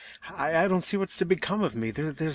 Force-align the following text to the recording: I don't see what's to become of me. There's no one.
I 0.35 0.67
don't 0.67 0.81
see 0.81 0.97
what's 0.97 1.15
to 1.19 1.25
become 1.25 1.61
of 1.61 1.75
me. 1.75 1.91
There's 1.91 2.19
no 2.19 2.25
one. 2.25 2.29